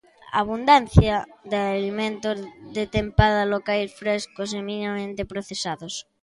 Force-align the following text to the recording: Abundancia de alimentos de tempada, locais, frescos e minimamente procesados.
Abundancia 0.41 1.15
de 1.51 1.57
alimentos 1.75 2.35
de 2.75 2.83
tempada, 2.95 3.49
locais, 3.53 3.89
frescos 4.01 4.49
e 4.57 4.59
minimamente 4.69 5.27
procesados. 5.33 5.93